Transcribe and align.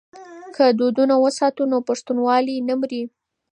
که 0.55 0.65
دودونه 0.79 1.15
وساتو 1.19 1.63
نو 1.71 1.77
پښتونوالي 1.89 2.55
نه 2.67 2.75
مري. 2.79 3.03